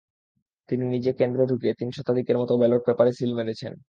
তিনি 0.69 0.83
নিজে 0.93 1.11
কেন্দ্রে 1.19 1.43
ঢুকে 1.47 1.69
তিন 1.79 1.89
শতাধিকের 1.91 2.37
মতো 2.37 2.53
ব্যালট 2.57 2.81
পেপারে 2.87 3.11
সিল 3.13 3.31
মেরেছেন। 3.37 3.73